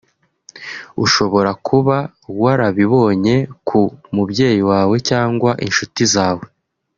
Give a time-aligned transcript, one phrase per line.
[1.05, 1.97] ushobora kuba
[2.41, 3.35] warabibonye
[3.67, 3.81] ku
[4.15, 6.45] mubyeyi wawe cyangwa inshuti zawe